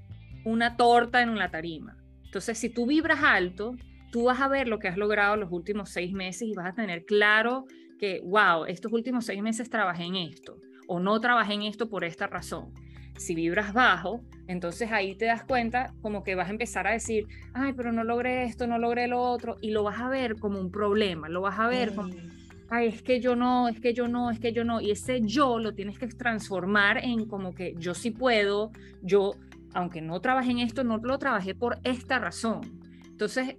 una 0.45 0.77
torta 0.77 1.21
en 1.21 1.29
una 1.29 1.51
tarima. 1.51 1.97
Entonces, 2.25 2.57
si 2.57 2.69
tú 2.69 2.85
vibras 2.85 3.23
alto, 3.23 3.75
tú 4.11 4.25
vas 4.25 4.41
a 4.41 4.47
ver 4.47 4.67
lo 4.67 4.79
que 4.79 4.87
has 4.87 4.97
logrado 4.97 5.35
los 5.35 5.51
últimos 5.51 5.89
seis 5.89 6.13
meses 6.13 6.47
y 6.47 6.53
vas 6.53 6.67
a 6.67 6.73
tener 6.73 7.05
claro 7.05 7.65
que, 7.97 8.21
wow, 8.23 8.65
estos 8.65 8.91
últimos 8.93 9.25
seis 9.25 9.41
meses 9.41 9.69
trabajé 9.69 10.03
en 10.03 10.15
esto 10.15 10.57
o 10.87 10.99
no 10.99 11.19
trabajé 11.19 11.53
en 11.53 11.63
esto 11.63 11.89
por 11.89 12.03
esta 12.03 12.27
razón. 12.27 12.73
Si 13.17 13.35
vibras 13.35 13.73
bajo, 13.73 14.21
entonces 14.47 14.91
ahí 14.91 15.15
te 15.15 15.25
das 15.25 15.43
cuenta 15.43 15.93
como 16.01 16.23
que 16.23 16.35
vas 16.35 16.47
a 16.47 16.51
empezar 16.51 16.87
a 16.87 16.91
decir, 16.91 17.27
ay, 17.53 17.73
pero 17.73 17.91
no 17.91 18.03
logré 18.03 18.43
esto, 18.43 18.67
no 18.67 18.77
logré 18.77 19.07
lo 19.07 19.21
otro, 19.21 19.57
y 19.61 19.71
lo 19.71 19.83
vas 19.83 19.99
a 19.99 20.09
ver 20.09 20.35
como 20.35 20.59
un 20.59 20.71
problema, 20.71 21.27
lo 21.27 21.41
vas 21.41 21.59
a 21.59 21.67
ver 21.67 21.95
como, 21.95 22.09
mm. 22.09 22.29
ay, 22.69 22.87
es 22.87 23.01
que 23.01 23.19
yo 23.19 23.35
no, 23.35 23.69
es 23.69 23.79
que 23.79 23.93
yo 23.93 24.07
no, 24.07 24.29
es 24.29 24.39
que 24.39 24.53
yo 24.53 24.63
no, 24.63 24.81
y 24.81 24.91
ese 24.91 25.21
yo 25.21 25.59
lo 25.59 25.73
tienes 25.73 25.97
que 25.97 26.07
transformar 26.07 27.03
en 27.03 27.25
como 27.25 27.53
que 27.53 27.75
yo 27.77 27.95
sí 27.95 28.11
puedo, 28.11 28.71
yo, 29.01 29.33
aunque 29.73 30.01
no 30.01 30.21
trabajé 30.21 30.51
en 30.51 30.59
esto, 30.59 30.83
no 30.83 30.97
lo 30.97 31.17
trabajé 31.17 31.55
por 31.55 31.79
esta 31.83 32.19
razón. 32.19 32.61
Entonces, 33.07 33.55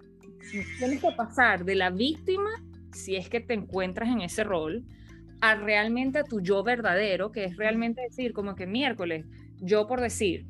tienes 0.78 1.00
que 1.00 1.10
pasar 1.16 1.64
de 1.64 1.74
la 1.74 1.90
víctima, 1.90 2.50
si 2.92 3.16
es 3.16 3.28
que 3.28 3.40
te 3.40 3.54
encuentras 3.54 4.08
en 4.08 4.20
ese 4.20 4.44
rol, 4.44 4.84
a 5.40 5.54
realmente 5.54 6.18
a 6.18 6.24
tu 6.24 6.40
yo 6.40 6.62
verdadero, 6.62 7.30
que 7.30 7.44
es 7.44 7.56
realmente 7.56 8.02
decir, 8.02 8.32
como 8.32 8.54
que 8.54 8.66
miércoles, 8.66 9.26
yo 9.60 9.86
por 9.86 10.00
decir, 10.00 10.46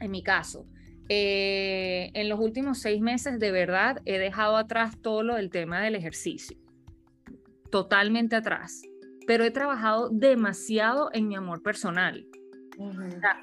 en 0.00 0.10
mi 0.10 0.22
caso, 0.22 0.66
eh, 1.08 2.10
en 2.14 2.28
los 2.28 2.40
últimos 2.40 2.78
seis 2.78 3.00
meses 3.00 3.38
de 3.38 3.52
verdad 3.52 4.00
he 4.04 4.18
dejado 4.18 4.56
atrás 4.56 5.00
todo 5.00 5.22
lo 5.22 5.34
del 5.34 5.50
tema 5.50 5.80
del 5.80 5.94
ejercicio, 5.94 6.56
totalmente 7.70 8.36
atrás, 8.36 8.82
pero 9.26 9.44
he 9.44 9.50
trabajado 9.50 10.08
demasiado 10.10 11.10
en 11.12 11.28
mi 11.28 11.36
amor 11.36 11.62
personal. 11.62 12.26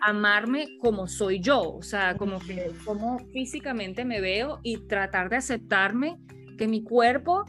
amarme 0.01 0.67
como 0.79 1.07
soy 1.07 1.39
yo, 1.39 1.61
o 1.61 1.83
sea, 1.83 2.17
como 2.17 2.39
que 2.39 2.71
como 2.83 3.19
físicamente 3.31 4.03
me 4.03 4.19
veo 4.19 4.59
y 4.63 4.87
tratar 4.87 5.29
de 5.29 5.37
aceptarme 5.37 6.17
que 6.57 6.67
mi 6.67 6.83
cuerpo 6.83 7.45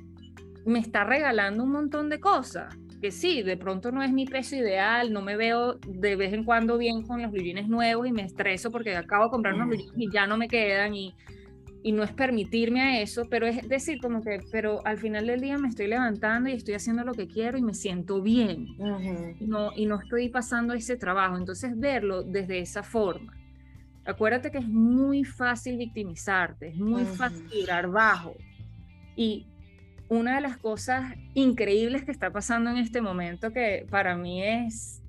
me 0.70 0.78
está 0.78 1.04
regalando 1.04 1.64
un 1.64 1.72
montón 1.72 2.08
de 2.08 2.20
cosas 2.20 2.74
que 3.00 3.10
sí, 3.10 3.42
de 3.42 3.56
pronto 3.56 3.90
no 3.92 4.02
es 4.02 4.12
mi 4.12 4.26
peso 4.26 4.56
ideal, 4.56 5.12
no 5.12 5.22
me 5.22 5.36
veo 5.36 5.78
de 5.86 6.16
vez 6.16 6.32
en 6.32 6.44
cuando 6.44 6.76
bien 6.76 7.02
con 7.02 7.22
los 7.22 7.32
blue 7.32 7.42
nuevos 7.66 8.06
y 8.06 8.12
me 8.12 8.22
estreso 8.22 8.70
porque 8.70 8.94
acabo 8.94 9.24
de 9.24 9.30
comprar 9.30 9.54
unos 9.54 9.68
blue 9.68 9.92
y 9.96 10.10
ya 10.12 10.26
no 10.26 10.36
me 10.36 10.48
quedan 10.48 10.94
y, 10.94 11.14
y 11.82 11.92
no 11.92 12.02
es 12.02 12.12
permitirme 12.12 12.82
a 12.82 13.00
eso, 13.00 13.26
pero 13.30 13.46
es 13.46 13.66
decir 13.68 14.00
como 14.00 14.22
que, 14.22 14.40
pero 14.52 14.84
al 14.84 14.98
final 14.98 15.26
del 15.26 15.40
día 15.40 15.56
me 15.56 15.68
estoy 15.68 15.86
levantando 15.86 16.50
y 16.50 16.52
estoy 16.52 16.74
haciendo 16.74 17.02
lo 17.04 17.14
que 17.14 17.26
quiero 17.26 17.56
y 17.56 17.62
me 17.62 17.74
siento 17.74 18.20
bien 18.20 18.66
y, 19.38 19.46
no, 19.46 19.70
y 19.74 19.86
no 19.86 19.98
estoy 19.98 20.28
pasando 20.28 20.74
ese 20.74 20.96
trabajo, 20.96 21.38
entonces 21.38 21.78
verlo 21.78 22.22
desde 22.22 22.58
esa 22.58 22.82
forma. 22.82 23.32
Acuérdate 24.04 24.50
que 24.50 24.58
es 24.58 24.68
muy 24.68 25.24
fácil 25.24 25.78
victimizarte, 25.78 26.68
es 26.68 26.76
muy 26.76 27.04
fácil 27.04 27.48
tirar 27.48 27.88
bajo 27.88 28.34
y 29.16 29.46
una 30.10 30.34
de 30.34 30.40
las 30.40 30.58
cosas 30.58 31.14
increíbles 31.34 32.04
que 32.04 32.10
está 32.10 32.30
pasando 32.30 32.70
en 32.70 32.78
este 32.78 33.00
momento 33.00 33.52
que 33.52 33.86
para 33.88 34.16
mí 34.16 34.42
es 34.44 35.00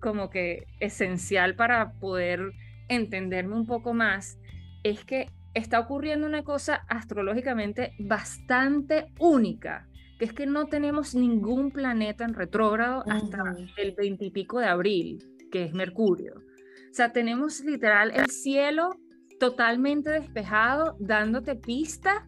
como 0.00 0.30
que 0.30 0.64
esencial 0.80 1.54
para 1.54 1.92
poder 2.00 2.40
entenderme 2.88 3.54
un 3.54 3.66
poco 3.66 3.92
más, 3.92 4.38
es 4.82 5.04
que 5.04 5.26
está 5.52 5.78
ocurriendo 5.78 6.26
una 6.26 6.44
cosa 6.44 6.86
astrológicamente 6.88 7.92
bastante 7.98 9.12
única, 9.18 9.86
que 10.18 10.24
es 10.24 10.32
que 10.32 10.46
no 10.46 10.66
tenemos 10.66 11.14
ningún 11.14 11.70
planeta 11.70 12.24
en 12.24 12.32
retrógrado 12.32 13.04
hasta 13.06 13.54
el 13.76 13.94
veintipico 13.94 14.60
de 14.60 14.66
abril, 14.66 15.18
que 15.52 15.64
es 15.64 15.74
Mercurio. 15.74 16.36
O 16.36 16.94
sea, 16.94 17.12
tenemos 17.12 17.60
literal 17.60 18.12
el 18.14 18.30
cielo 18.30 18.94
totalmente 19.38 20.10
despejado, 20.10 20.96
dándote 20.98 21.54
pista 21.54 22.26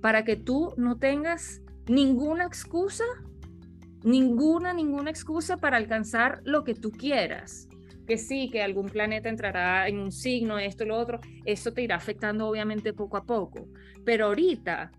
para 0.00 0.24
que 0.24 0.36
tú 0.36 0.72
no 0.76 0.98
tengas 0.98 1.60
ninguna 1.86 2.44
excusa, 2.44 3.04
ninguna, 4.02 4.72
ninguna 4.72 5.10
excusa 5.10 5.56
para 5.56 5.76
alcanzar 5.76 6.40
lo 6.44 6.64
que 6.64 6.74
tú 6.74 6.90
quieras. 6.90 7.68
Que 8.06 8.16
sí, 8.16 8.48
que 8.50 8.62
algún 8.62 8.86
planeta 8.86 9.28
entrará 9.28 9.86
en 9.88 9.98
un 9.98 10.10
signo, 10.10 10.58
esto, 10.58 10.84
lo 10.84 10.96
otro, 10.96 11.20
eso 11.44 11.72
te 11.72 11.82
irá 11.82 11.96
afectando 11.96 12.48
obviamente 12.48 12.92
poco 12.92 13.16
a 13.16 13.24
poco. 13.24 13.68
Pero 14.04 14.26
ahorita, 14.26 14.90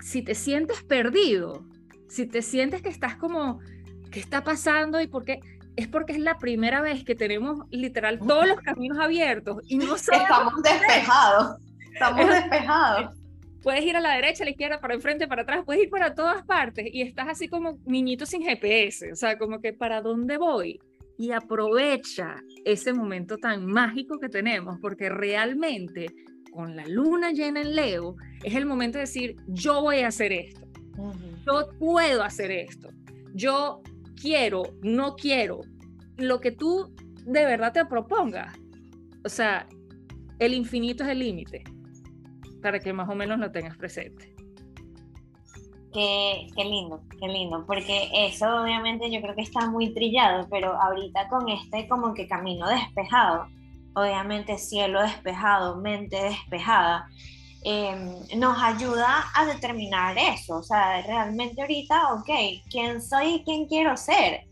si 0.00 0.22
te 0.22 0.34
sientes 0.34 0.82
perdido, 0.82 1.64
si 2.08 2.26
te 2.26 2.42
sientes 2.42 2.82
que 2.82 2.88
estás 2.88 3.16
como, 3.16 3.60
¿qué 4.10 4.18
está 4.18 4.42
pasando 4.42 5.00
y 5.00 5.06
por 5.06 5.24
qué? 5.24 5.40
Es 5.76 5.86
porque 5.86 6.12
es 6.12 6.18
la 6.18 6.38
primera 6.38 6.80
vez 6.80 7.04
que 7.04 7.14
tenemos 7.14 7.60
literal 7.70 8.18
todos 8.18 8.48
los 8.48 8.60
caminos 8.60 8.98
abiertos 8.98 9.58
y 9.68 9.76
no 9.76 9.94
Estamos 9.94 10.62
despejados. 10.62 11.60
Estamos 11.92 12.28
despejados 12.28 13.17
puedes 13.62 13.84
ir 13.84 13.96
a 13.96 14.00
la 14.00 14.14
derecha, 14.14 14.44
a 14.44 14.46
la 14.46 14.50
izquierda, 14.50 14.80
para 14.80 14.94
enfrente, 14.94 15.26
para 15.26 15.42
atrás, 15.42 15.64
puedes 15.64 15.82
ir 15.82 15.90
para 15.90 16.14
todas 16.14 16.44
partes 16.44 16.86
y 16.92 17.02
estás 17.02 17.28
así 17.28 17.48
como 17.48 17.78
niñito 17.86 18.26
sin 18.26 18.42
GPS, 18.42 19.12
o 19.12 19.16
sea, 19.16 19.38
como 19.38 19.60
que 19.60 19.72
para 19.72 20.00
dónde 20.00 20.36
voy. 20.36 20.80
Y 21.18 21.32
aprovecha 21.32 22.36
ese 22.64 22.92
momento 22.92 23.38
tan 23.38 23.66
mágico 23.66 24.18
que 24.20 24.28
tenemos, 24.28 24.78
porque 24.80 25.08
realmente 25.08 26.06
con 26.52 26.76
la 26.76 26.86
luna 26.86 27.32
llena 27.32 27.60
en 27.60 27.74
Leo 27.74 28.16
es 28.44 28.54
el 28.54 28.66
momento 28.66 28.98
de 28.98 29.02
decir, 29.02 29.36
yo 29.48 29.82
voy 29.82 30.00
a 30.00 30.08
hacer 30.08 30.32
esto, 30.32 30.66
yo 31.46 31.68
puedo 31.78 32.22
hacer 32.22 32.52
esto, 32.52 32.88
yo 33.34 33.82
quiero, 34.20 34.62
no 34.82 35.16
quiero, 35.16 35.60
lo 36.16 36.40
que 36.40 36.52
tú 36.52 36.94
de 37.24 37.44
verdad 37.44 37.72
te 37.72 37.84
propongas. 37.84 38.56
O 39.24 39.28
sea, 39.28 39.68
el 40.38 40.54
infinito 40.54 41.02
es 41.02 41.10
el 41.10 41.18
límite 41.18 41.64
para 42.62 42.78
que 42.80 42.92
más 42.92 43.08
o 43.08 43.14
menos 43.14 43.38
lo 43.38 43.50
tengas 43.50 43.76
presente. 43.76 44.34
Qué, 45.92 46.46
lindo, 46.56 47.02
qué 47.18 47.26
lindo, 47.26 47.64
porque 47.66 48.10
eso 48.12 48.62
obviamente 48.62 49.10
yo 49.10 49.20
creo 49.22 49.34
que 49.34 49.42
está 49.42 49.68
muy 49.68 49.94
trillado, 49.94 50.46
pero 50.50 50.80
ahorita 50.80 51.28
con 51.28 51.48
este 51.48 51.88
como 51.88 52.12
que 52.12 52.28
camino 52.28 52.68
despejado, 52.68 53.46
obviamente 53.94 54.58
cielo 54.58 55.02
despejado, 55.02 55.76
mente 55.76 56.22
despejada, 56.22 57.08
em, 57.64 58.14
nos 58.36 58.62
ayuda 58.62 59.24
a 59.34 59.46
determinar 59.46 60.16
eso, 60.18 60.58
o 60.58 60.62
sea, 60.62 61.02
realmente 61.02 61.62
ahorita, 61.62 62.14
ok, 62.14 62.30
¿quién 62.70 63.00
soy 63.00 63.36
y 63.36 63.44
quién 63.44 63.66
quiero 63.66 63.96
ser? 63.96 64.46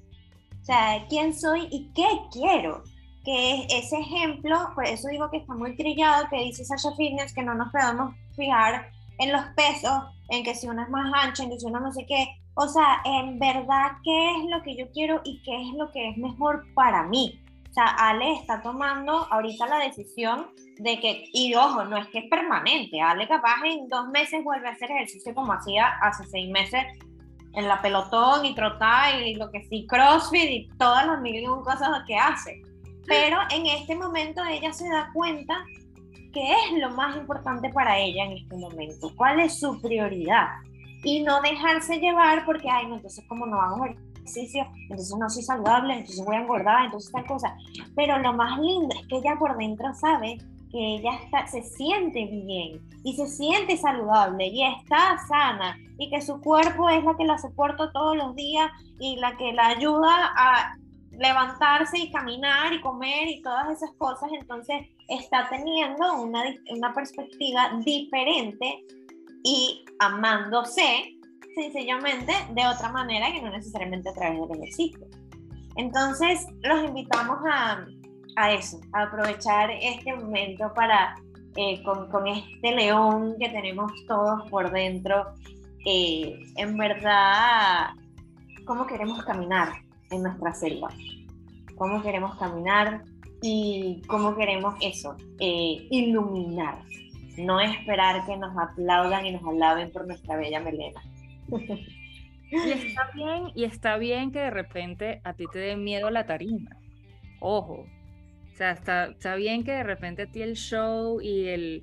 O 0.62 0.64
sea, 0.64 1.06
¿quién 1.08 1.32
soy 1.32 1.68
y 1.70 1.92
qué 1.94 2.08
quiero? 2.32 2.82
Que 3.26 3.64
es 3.64 3.84
ese 3.84 3.98
ejemplo, 3.98 4.70
por 4.74 4.86
eso 4.86 5.08
digo 5.08 5.28
que 5.30 5.38
está 5.38 5.54
muy 5.54 5.76
trillado, 5.76 6.26
que 6.30 6.44
dice 6.44 6.64
Sasha 6.64 6.96
Fitness, 6.96 7.34
que 7.34 7.42
no 7.42 7.54
nos 7.54 7.70
podemos 7.70 8.14
fijar 8.34 8.90
en 9.18 9.32
los 9.32 9.42
pesos, 9.56 10.04
en 10.30 10.42
que 10.44 10.54
si 10.54 10.66
uno 10.66 10.82
es 10.82 10.88
más 10.88 11.12
ancho, 11.22 11.42
en 11.42 11.50
que 11.50 11.60
si 11.60 11.66
uno 11.66 11.80
no 11.80 11.92
sé 11.92 12.06
qué, 12.06 12.26
o 12.54 12.66
sea, 12.68 13.02
en 13.04 13.38
verdad, 13.38 13.92
¿qué 14.02 14.30
es 14.36 14.44
lo 14.48 14.62
que 14.62 14.76
yo 14.76 14.90
quiero 14.92 15.20
y 15.24 15.42
qué 15.42 15.60
es 15.60 15.74
lo 15.74 15.92
que 15.92 16.08
es 16.08 16.16
mejor 16.16 16.64
para 16.74 17.02
mí? 17.02 17.42
sea, 17.76 17.94
Ale 17.98 18.32
está 18.32 18.62
tomando 18.62 19.26
ahorita 19.30 19.66
la 19.66 19.78
decisión 19.78 20.46
de 20.78 20.98
que, 20.98 21.24
y 21.32 21.54
ojo, 21.54 21.84
no 21.84 21.98
es 21.98 22.06
que 22.08 22.20
es 22.20 22.30
permanente, 22.30 23.00
Ale 23.00 23.28
capaz 23.28 23.56
en 23.64 23.86
dos 23.88 24.08
meses 24.08 24.42
vuelve 24.42 24.68
a 24.68 24.72
hacer 24.72 24.90
ejercicio 24.90 25.34
como 25.34 25.52
hacía 25.52 25.88
hace 26.00 26.24
seis 26.24 26.50
meses 26.50 26.82
en 27.54 27.68
la 27.68 27.80
pelotón 27.82 28.46
y 28.46 28.54
trotar 28.54 29.20
y 29.20 29.34
lo 29.34 29.50
que 29.50 29.62
sí, 29.64 29.86
crossfit 29.86 30.50
y 30.50 30.68
todas 30.78 31.06
las 31.06 31.20
mil 31.20 31.44
cosas 31.64 31.90
que 32.06 32.16
hace. 32.16 32.62
Pero 33.06 33.38
en 33.50 33.66
este 33.66 33.94
momento 33.96 34.42
ella 34.44 34.72
se 34.72 34.88
da 34.88 35.10
cuenta 35.12 35.64
que 36.32 36.52
es 36.52 36.78
lo 36.78 36.90
más 36.90 37.16
importante 37.16 37.70
para 37.70 37.98
ella 37.98 38.24
en 38.24 38.32
este 38.32 38.56
momento, 38.56 39.10
cuál 39.16 39.40
es 39.40 39.58
su 39.58 39.80
prioridad 39.80 40.48
y 41.02 41.22
no 41.22 41.40
dejarse 41.40 41.98
llevar 41.98 42.44
porque, 42.44 42.68
ay, 42.68 42.86
no, 42.88 42.96
entonces 42.96 43.24
como 43.28 43.46
no 43.46 43.56
vamos 43.56 43.88
a 43.88 43.94
entonces 44.26 45.16
no 45.18 45.30
soy 45.30 45.42
saludable, 45.42 45.94
entonces 45.94 46.24
voy 46.24 46.36
a 46.36 46.40
engordar, 46.40 46.86
entonces 46.86 47.12
tal 47.12 47.26
cosa. 47.26 47.56
Pero 47.94 48.18
lo 48.18 48.32
más 48.32 48.58
lindo 48.60 48.94
es 48.94 49.06
que 49.06 49.16
ella 49.18 49.36
por 49.38 49.56
dentro 49.56 49.92
sabe 49.94 50.38
que 50.70 50.96
ella 50.96 51.12
está, 51.22 51.46
se 51.46 51.62
siente 51.62 52.26
bien 52.26 52.80
y 53.04 53.14
se 53.14 53.28
siente 53.28 53.76
saludable 53.76 54.48
y 54.48 54.64
está 54.64 55.16
sana 55.28 55.76
y 55.98 56.10
que 56.10 56.20
su 56.20 56.40
cuerpo 56.40 56.88
es 56.88 57.04
la 57.04 57.16
que 57.16 57.24
la 57.24 57.38
soporta 57.38 57.90
todos 57.92 58.16
los 58.16 58.34
días 58.34 58.70
y 58.98 59.16
la 59.16 59.36
que 59.36 59.52
la 59.52 59.68
ayuda 59.68 60.32
a 60.36 60.74
levantarse 61.18 61.98
y 61.98 62.10
caminar 62.10 62.72
y 62.72 62.80
comer 62.80 63.28
y 63.28 63.42
todas 63.42 63.70
esas 63.70 63.90
cosas, 63.96 64.30
entonces 64.32 64.86
está 65.08 65.48
teniendo 65.48 66.20
una, 66.20 66.42
una 66.70 66.92
perspectiva 66.92 67.70
diferente 67.84 68.84
y 69.44 69.84
amándose 69.98 71.16
sencillamente 71.54 72.32
de 72.52 72.66
otra 72.66 72.90
manera 72.90 73.32
que 73.32 73.40
no 73.40 73.50
necesariamente 73.50 74.10
a 74.10 74.14
través 74.14 74.48
del 74.48 74.58
ejercicio. 74.58 75.06
Entonces, 75.76 76.46
los 76.62 76.84
invitamos 76.84 77.38
a, 77.50 77.86
a 78.36 78.52
eso, 78.52 78.80
a 78.92 79.02
aprovechar 79.02 79.70
este 79.70 80.14
momento 80.14 80.72
para, 80.74 81.14
eh, 81.56 81.82
con, 81.82 82.10
con, 82.10 82.26
este 82.26 82.72
león 82.72 83.36
que 83.38 83.48
tenemos 83.50 83.92
todos 84.06 84.48
por 84.50 84.70
dentro, 84.70 85.34
eh, 85.84 86.38
en 86.56 86.76
verdad, 86.76 87.90
cómo 88.64 88.86
queremos 88.86 89.22
caminar 89.24 89.85
en 90.10 90.22
nuestra 90.22 90.54
selva, 90.54 90.88
cómo 91.76 92.02
queremos 92.02 92.36
caminar 92.38 93.04
y 93.42 94.02
cómo 94.06 94.36
queremos 94.36 94.74
eso, 94.80 95.16
eh, 95.40 95.86
iluminar, 95.90 96.78
no 97.38 97.60
esperar 97.60 98.24
que 98.26 98.36
nos 98.36 98.56
aplaudan 98.56 99.26
y 99.26 99.32
nos 99.32 99.44
alaben 99.44 99.90
por 99.92 100.06
nuestra 100.06 100.36
bella 100.36 100.60
melena. 100.60 101.02
Y 102.50 102.70
está 102.70 103.10
bien, 103.14 103.42
y 103.54 103.64
está 103.64 103.96
bien 103.96 104.30
que 104.30 104.38
de 104.38 104.50
repente 104.50 105.20
a 105.24 105.34
ti 105.34 105.46
te 105.52 105.58
dé 105.58 105.76
miedo 105.76 106.10
la 106.10 106.26
tarima. 106.26 106.70
Ojo. 107.40 107.84
O 108.52 108.56
sea, 108.56 108.70
está, 108.70 109.06
está 109.06 109.34
bien 109.34 109.64
que 109.64 109.72
de 109.72 109.82
repente 109.82 110.22
a 110.22 110.26
ti 110.30 110.42
el 110.42 110.54
show 110.54 111.20
y 111.20 111.48
el 111.48 111.82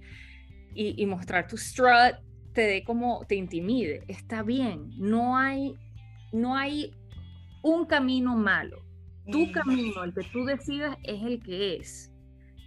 y, 0.73 1.05
mostrar 1.05 1.47
tu 1.47 1.55
strut 1.55 2.15
te 2.53 2.61
dé 2.61 2.83
como 2.83 3.25
te 3.27 3.35
intimide. 3.35 4.03
Está 4.07 4.41
bien. 4.41 4.89
No 4.97 5.37
hay, 5.37 5.75
no 6.31 6.55
hay 6.55 6.91
un 7.63 7.85
camino 7.85 8.35
malo. 8.35 8.85
Tu 9.31 9.51
camino, 9.51 10.03
el 10.03 10.13
que 10.13 10.23
tú 10.31 10.45
decidas, 10.45 10.97
es 11.03 11.23
el 11.23 11.41
que 11.41 11.77
es. 11.77 12.11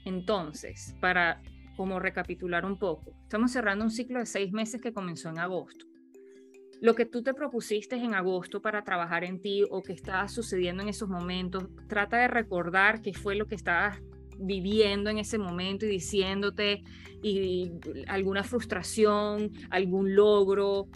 Entonces, 0.04 0.96
para 1.00 1.40
como 1.76 2.00
recapitular 2.00 2.64
un 2.64 2.78
poco, 2.78 3.12
estamos 3.22 3.52
cerrando 3.52 3.84
un 3.84 3.90
ciclo 3.90 4.18
de 4.18 4.26
seis 4.26 4.50
meses 4.50 4.80
que 4.80 4.92
comenzó 4.92 5.28
en 5.28 5.38
agosto 5.38 5.86
lo 6.80 6.94
que 6.94 7.06
tú 7.06 7.22
te 7.22 7.34
propusiste 7.34 7.96
en 7.96 8.14
agosto 8.14 8.60
para 8.60 8.84
trabajar 8.84 9.24
en 9.24 9.40
ti 9.40 9.64
o 9.70 9.82
que 9.82 9.92
estaba 9.92 10.28
sucediendo 10.28 10.82
en 10.82 10.88
esos 10.88 11.08
momentos, 11.08 11.68
trata 11.88 12.18
de 12.18 12.28
recordar 12.28 13.00
qué 13.00 13.14
fue 13.14 13.34
lo 13.34 13.46
que 13.46 13.54
estabas 13.54 13.98
viviendo 14.38 15.08
en 15.08 15.18
ese 15.18 15.38
momento 15.38 15.86
y 15.86 15.88
diciéndote 15.88 16.82
y, 17.22 17.72
alguna 18.06 18.44
frustración, 18.44 19.52
algún 19.70 20.14
logro, 20.14 20.88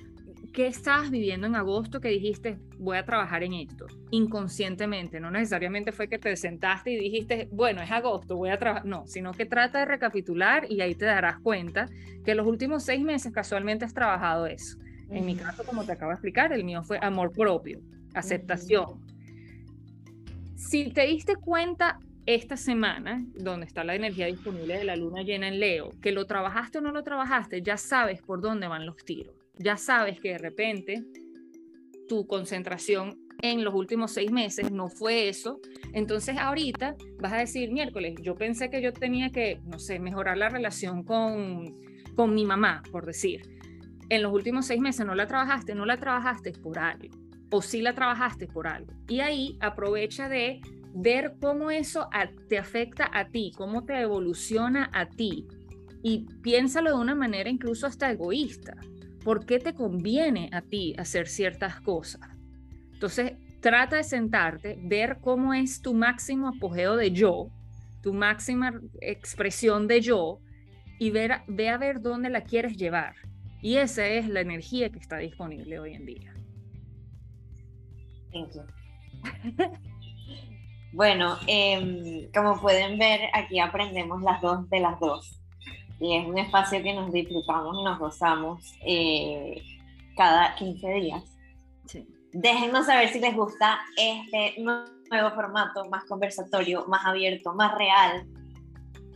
¿qué 0.53 0.67
estabas 0.67 1.11
viviendo 1.11 1.47
en 1.47 1.55
agosto 1.55 2.01
que 2.01 2.09
dijiste, 2.09 2.59
voy 2.79 2.97
a 2.97 3.05
trabajar 3.05 3.43
en 3.43 3.55
esto? 3.55 3.87
Inconscientemente, 4.11 5.21
no 5.21 5.31
necesariamente 5.31 5.93
fue 5.93 6.09
que 6.09 6.19
te 6.19 6.37
sentaste 6.37 6.91
y 6.91 6.99
dijiste, 6.99 7.49
bueno, 7.53 7.83
es 7.83 7.91
agosto, 7.91 8.37
voy 8.37 8.51
a 8.51 8.59
trabajar. 8.59 8.87
No, 8.87 9.07
sino 9.07 9.33
que 9.33 9.47
trata 9.47 9.81
de 9.81 9.85
recapitular 9.85 10.67
y 10.71 10.81
ahí 10.81 10.95
te 10.95 11.05
darás 11.05 11.39
cuenta 11.41 11.89
que 12.25 12.35
los 12.35 12.47
últimos 12.47 12.85
seis 12.85 13.03
meses 13.03 13.33
casualmente 13.33 13.85
has 13.85 13.95
trabajado 13.95 14.47
eso. 14.47 14.79
En 15.11 15.27
mi 15.27 15.35
caso, 15.35 15.65
como 15.65 15.85
te 15.85 15.93
acabo 15.93 16.11
de 16.11 16.15
explicar, 16.15 16.53
el 16.53 16.65
mío 16.65 16.83
fue 16.85 16.99
amor 17.03 17.33
propio, 17.33 17.81
aceptación. 18.15 19.05
Si 20.57 20.93
te 20.93 21.07
diste 21.07 21.35
cuenta 21.35 21.99
esta 22.27 22.57
semana, 22.57 23.25
donde 23.35 23.67
está 23.67 23.83
la 23.83 23.97
energía 23.97 24.27
disponible 24.27 24.79
de 24.79 24.85
la 24.85 24.95
luna 24.95 25.23
llena 25.23 25.49
en 25.49 25.59
Leo, 25.59 25.91
que 26.01 26.13
lo 26.13 26.27
trabajaste 26.27 26.79
o 26.79 26.81
no 26.81 26.93
lo 26.93 27.03
trabajaste, 27.03 27.63
ya 27.63 27.77
sabes 27.77 28.23
por 28.23 28.41
dónde 28.41 28.69
van 28.69 28.87
los 28.87 28.97
tiros. 29.05 29.40
Ya 29.59 29.77
sabes 29.77 30.21
que 30.21 30.31
de 30.33 30.39
repente 30.39 31.05
tu 32.09 32.27
concentración 32.27 33.19
en 33.43 33.65
los 33.65 33.75
últimos 33.75 34.13
seis 34.13 34.31
meses 34.31 34.71
no 34.71 34.89
fue 34.89 35.29
eso. 35.29 35.61
Entonces 35.93 36.37
ahorita 36.39 36.97
vas 37.21 37.33
a 37.33 37.39
decir, 37.39 37.71
miércoles, 37.71 38.15
yo 38.23 38.35
pensé 38.35 38.71
que 38.71 38.83
yo 38.83 38.93
tenía 38.93 39.31
que, 39.31 39.61
no 39.65 39.79
sé, 39.79 39.99
mejorar 39.99 40.37
la 40.37 40.49
relación 40.49 41.05
con, 41.05 41.79
con 42.17 42.35
mi 42.35 42.45
mamá, 42.45 42.83
por 42.91 43.07
decir 43.07 43.43
en 44.11 44.23
los 44.23 44.33
últimos 44.33 44.67
seis 44.67 44.81
meses 44.81 45.07
no 45.07 45.15
la 45.15 45.27
trabajaste, 45.27 45.75
no 45.75 45.87
la 45.87 45.97
trabajaste 45.97 46.53
por 46.53 46.79
algo, 46.79 47.17
o 47.51 47.63
sí 47.63 47.81
la 47.81 47.95
trabajaste 47.95 48.49
por 48.49 48.67
algo. 48.67 48.93
Y 49.09 49.21
ahí 49.21 49.57
aprovecha 49.61 50.29
de 50.29 50.61
ver 50.93 51.37
cómo 51.41 51.71
eso 51.71 52.09
te 52.49 52.59
afecta 52.59 53.09
a 53.13 53.29
ti, 53.29 53.53
cómo 53.57 53.85
te 53.85 53.99
evoluciona 54.01 54.91
a 54.93 55.07
ti. 55.07 55.47
Y 56.03 56.27
piénsalo 56.43 56.91
de 56.91 57.01
una 57.01 57.15
manera 57.15 57.49
incluso 57.49 57.87
hasta 57.87 58.11
egoísta. 58.11 58.77
¿Por 59.25 59.45
qué 59.45 59.59
te 59.59 59.75
conviene 59.75 60.49
a 60.53 60.63
ti 60.63 60.95
hacer 60.99 61.29
ciertas 61.29 61.81
cosas? 61.81 62.23
Entonces, 62.93 63.33
trata 63.61 63.97
de 63.97 64.05
sentarte, 64.05 64.79
ver 64.83 65.19
cómo 65.21 65.55
es 65.55 65.83
tu 65.83 65.95
máximo 65.95 66.49
apogeo 66.49 66.97
de 66.97 67.11
yo, 67.13 67.49
tu 68.03 68.15
máxima 68.15 68.73
expresión 69.01 69.87
de 69.87 70.01
yo, 70.01 70.41
y 70.99 71.11
ver, 71.11 71.43
ve 71.49 71.69
a 71.69 71.79
ver 71.79 72.01
dónde 72.01 72.31
la 72.31 72.43
quieres 72.43 72.77
llevar. 72.77 73.15
Y 73.63 73.77
esa 73.77 74.07
es 74.07 74.29
la 74.29 74.41
energía 74.41 74.91
que 74.91 74.99
está 74.99 75.19
disponible 75.19 75.79
hoy 75.79 75.95
en 75.95 76.07
día. 76.07 76.35
bueno, 80.93 81.37
em, 81.47 82.31
como 82.33 82.61
pueden 82.61 82.99
ver, 82.99 83.21
aquí 83.35 83.59
aprendemos 83.59 84.23
las 84.23 84.41
dos 84.41 84.69
de 84.71 84.81
las 84.81 84.99
dos. 85.01 85.40
Y 86.01 86.17
es 86.17 86.27
un 86.27 86.39
espacio 86.39 86.83
que 86.83 86.95
nos 86.95 87.13
disfrutamos 87.13 87.77
y 87.79 87.85
nos 87.85 87.99
gozamos 87.99 88.75
eh, 88.87 89.63
cada 90.17 90.55
15 90.55 90.89
días. 90.95 91.23
Sí. 91.87 92.09
Déjenos 92.33 92.87
saber 92.87 93.11
si 93.11 93.21
les 93.21 93.35
gusta 93.37 93.79
este 93.97 94.61
nuevo 94.63 95.31
formato, 95.35 95.85
más 95.91 96.05
conversatorio, 96.05 96.87
más 96.87 97.05
abierto, 97.05 97.53
más 97.53 97.77
real, 97.77 98.27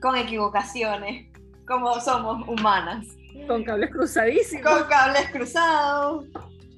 con 0.03 0.17
equivocaciones, 0.17 1.33
como 1.67 1.99
somos 2.01 2.47
humanas. 2.47 3.07
Con 3.49 3.65
cables 3.65 3.91
cruzadísimos. 3.91 4.71
Con 4.71 4.89
cables 4.89 5.31
cruzados. 5.31 6.27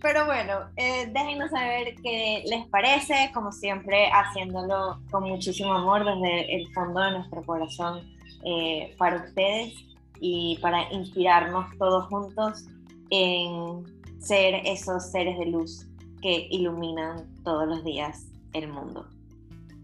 Pero 0.01 0.27
bueno, 0.27 0.71
eh, 0.77 1.11
déjenos 1.13 1.51
saber 1.51 1.95
qué 2.03 2.45
les 2.47 2.67
parece, 2.69 3.31
como 3.35 3.51
siempre, 3.51 4.09
haciéndolo 4.13 5.01
con 5.11 5.25
muchísimo 5.25 5.73
amor 5.73 6.05
desde 6.05 6.55
el 6.55 6.73
fondo 6.73 7.01
de 7.01 7.11
nuestro 7.13 7.43
corazón 7.45 8.03
eh, 8.45 8.95
para 8.99 9.17
ustedes 9.17 9.75
y 10.21 10.59
para 10.61 10.93
inspirarnos 10.93 11.67
todos 11.79 12.07
juntos 12.07 12.65
en 13.11 13.85
ser 14.21 14.63
esos 14.65 15.11
seres 15.11 15.39
de 15.39 15.47
luz 15.47 15.87
que 16.21 16.49
iluminan 16.51 17.33
todos 17.45 17.69
los 17.69 17.85
días 17.85 18.27
el 18.53 18.69
mundo. 18.69 19.07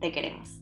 Te 0.01 0.11
queremos. 0.11 0.62